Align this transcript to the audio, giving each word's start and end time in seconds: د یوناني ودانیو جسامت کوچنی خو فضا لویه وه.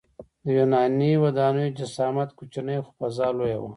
د 0.43 0.45
یوناني 0.57 1.11
ودانیو 1.23 1.75
جسامت 1.79 2.29
کوچنی 2.37 2.77
خو 2.83 2.89
فضا 2.99 3.27
لویه 3.37 3.57
وه. 3.61 3.69